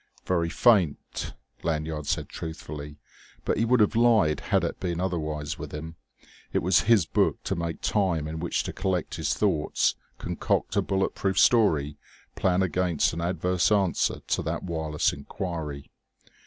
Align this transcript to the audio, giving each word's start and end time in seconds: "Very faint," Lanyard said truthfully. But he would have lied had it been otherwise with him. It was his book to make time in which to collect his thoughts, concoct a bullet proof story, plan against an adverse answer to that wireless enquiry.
"Very 0.25 0.49
faint," 0.49 1.35
Lanyard 1.61 2.07
said 2.07 2.27
truthfully. 2.27 2.97
But 3.45 3.57
he 3.59 3.65
would 3.65 3.79
have 3.81 3.95
lied 3.95 4.39
had 4.39 4.63
it 4.63 4.79
been 4.79 4.99
otherwise 4.99 5.59
with 5.59 5.71
him. 5.71 5.95
It 6.51 6.63
was 6.63 6.79
his 6.89 7.05
book 7.05 7.37
to 7.43 7.55
make 7.55 7.81
time 7.81 8.27
in 8.27 8.39
which 8.39 8.63
to 8.63 8.73
collect 8.73 9.13
his 9.17 9.35
thoughts, 9.35 9.93
concoct 10.17 10.75
a 10.75 10.81
bullet 10.81 11.13
proof 11.13 11.37
story, 11.37 11.97
plan 12.35 12.63
against 12.63 13.13
an 13.13 13.21
adverse 13.21 13.71
answer 13.71 14.21
to 14.21 14.41
that 14.41 14.63
wireless 14.63 15.13
enquiry. 15.13 15.91